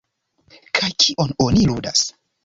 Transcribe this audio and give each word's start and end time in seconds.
Kaj 0.79 0.87
kion 1.03 1.33
oni 1.47 1.67
ludas? 1.73 2.01